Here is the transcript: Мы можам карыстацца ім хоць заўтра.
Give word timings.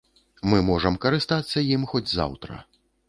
Мы 0.53 0.61
можам 0.69 0.97
карыстацца 1.05 1.63
ім 1.77 1.83
хоць 1.93 2.05
заўтра. 2.17 2.59